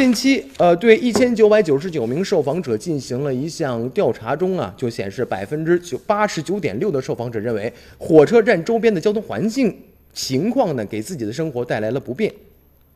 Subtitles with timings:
[0.00, 9.76] 近期，呃，对一千九百九十九名受访者进行了一项调查中啊，就显示百分之九八十九点六的受访者认为火车站周边的交通环境
[10.14, 12.32] 情况呢，给自己的生活带来了不便。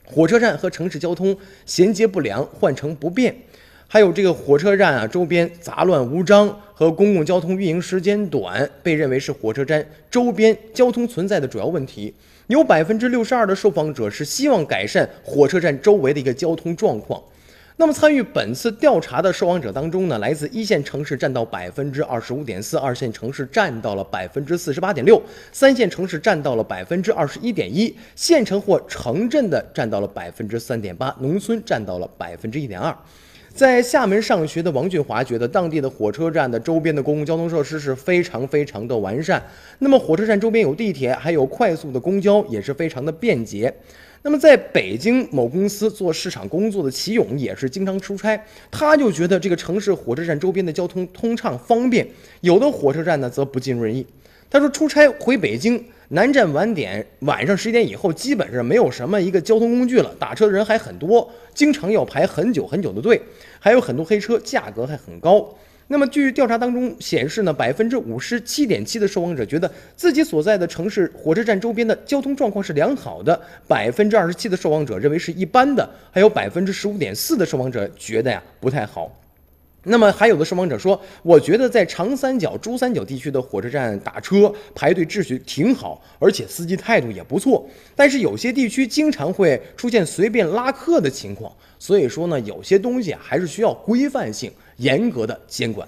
[0.06, 1.36] 火车站和城市交通
[1.66, 3.36] 衔接不良，换乘不便，
[3.86, 12.12] 还有这个火车站啊周边杂乱无章和公共交通运营时间短，被认为是火车站周边交通存在的主要问题。
[12.48, 17.22] 有百分之六十二的受访者是希望改善火车站周围的一个交通状况。
[17.76, 25.20] 那么，参与本次调查的受访者当中呢，来自一线城市占到百分之二十五点四，二线城市占到了百分之四十八点六，
[25.50, 32.96] 三线城市占到了百分之二十一点一，县城或城镇的占到了百分之三点八，农村占到了百分之一点二。
[33.54, 39.40] 在厦门上学的王俊华觉得，当地的火车站的周边的公共交通设施是非常非常的完善。
[39.78, 43.72] 那么，火车站周边有地铁，还有快速的公交，也是非常的便捷。
[44.22, 52.04] 那么，在北京某公司做市场工作的齐勇也是经常出差，他就觉得这个城市火车站周边的交通通畅方便，
[52.40, 54.04] 有的火车站呢则不尽如人意。
[54.54, 55.84] 他说，出差回北京。
[56.10, 63.20] 南站晚点，晚上十点以后基本上没有什么一个交通工具了，打车的人还很多，经常要排很久很久的队，
[63.58, 65.52] 还有很多黑车，价格还很高。
[65.88, 79.10] 那么，据调查当中显示呢，百分之五十七点七的受访者觉得自己所在的城市火车站周边的交通状况是良好的，百分之二十七的受访者认为是一般的，还有百分之十五点四的受访者觉得呀不太好。
[79.84, 87.68] 那么还有的受访者说，我觉得在长三角、珠三角地区的火车站打车排队秩序挺好，而且司机态度也不错。
[87.94, 95.86] 但是有些地区经常会出现随便拉客的情况，所以说呢，有些东西还是需要规范性、严格的监管。